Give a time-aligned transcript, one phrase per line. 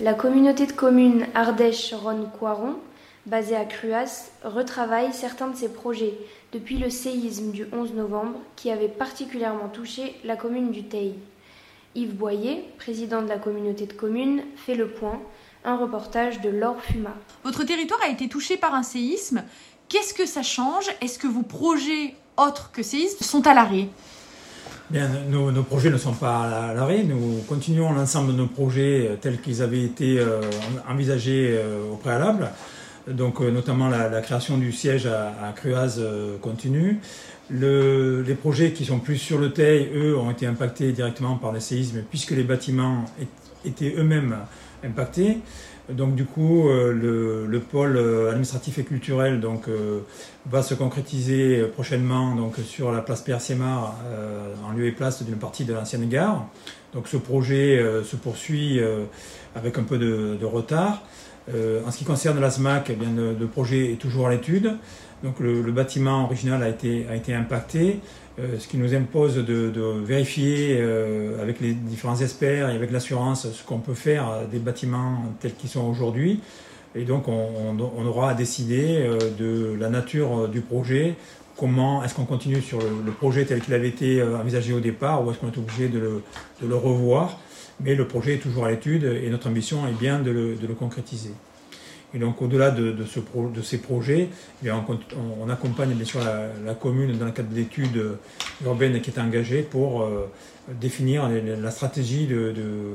[0.00, 2.74] La communauté de communes Ardèche-Rhône-Coiron,
[3.26, 6.18] basée à Cruas, retravaille certains de ses projets
[6.52, 11.14] depuis le séisme du 11 novembre qui avait particulièrement touché la commune du Teil.
[11.94, 15.20] Yves Boyer, président de la communauté de communes, fait le point.
[15.64, 17.14] Un reportage de Laure Fuma.
[17.44, 19.44] Votre territoire a été touché par un séisme.
[19.88, 20.90] Qu'est-ce que ça change?
[21.02, 23.86] Est-ce que vos projets autres que séisme sont à l'arrêt?
[24.90, 27.04] Bien, nos, projets ne sont pas à l'arrêt.
[27.04, 30.42] Nous continuons l'ensemble de nos projets euh, tels qu'ils avaient été euh,
[30.88, 32.50] envisagés euh, au préalable.
[33.08, 36.00] Donc, notamment la, création du siège à, Cruaz
[36.40, 37.00] continue.
[37.50, 41.52] Le, les projets qui sont plus sur le Teil, eux, ont été impactés directement par
[41.52, 43.04] les séismes puisque les bâtiments
[43.66, 44.36] étaient eux-mêmes
[44.84, 45.38] impactés.
[45.90, 47.98] Donc du coup, euh, le, le, pôle
[48.30, 50.00] administratif et culturel donc, euh,
[50.46, 55.66] va se concrétiser prochainement donc, sur la place euh, en lieu et place d'une partie
[55.66, 56.46] de l'ancienne gare.
[56.94, 58.78] Donc ce projet se poursuit
[59.56, 61.02] avec un peu de retard.
[61.48, 64.76] En ce qui concerne la SMAC, eh bien, le, projet est toujours à l'étude.
[65.22, 68.00] Donc le, bâtiment original a été, a été impacté.
[68.40, 72.90] Euh, ce qui nous impose de, de vérifier euh, avec les différents experts et avec
[72.90, 76.40] l'assurance ce qu'on peut faire des bâtiments tels qu'ils sont aujourd'hui.
[76.94, 81.16] Et donc on, aura à décider euh, de la nature du projet,
[81.56, 85.30] comment est-ce qu'on continue sur le, projet tel qu'il avait été envisagé au départ ou
[85.30, 86.22] est-ce qu'on est obligé de
[86.62, 87.38] le, revoir.
[87.80, 91.32] Mais le projet est toujours à l'étude et notre ambition est bien de le, concrétiser.
[92.14, 92.94] Et donc, au-delà de,
[93.62, 94.28] ces projets,
[94.64, 96.20] eh on, accompagne bien sûr
[96.64, 98.18] la, commune dans le cadre d'études
[98.64, 100.30] urbaines qui est engagée pour euh,
[100.80, 102.94] définir la stratégie de, euh,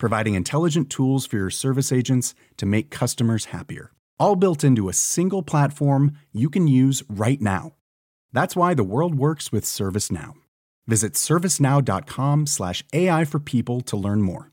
[0.00, 3.92] providing intelligent tools for your service agents to make customers happier.
[4.18, 7.76] All built into a single platform you can use right now.
[8.32, 10.32] That's why the world works with ServiceNow.
[10.88, 14.50] Visit servicenow.com/ai for people to learn more.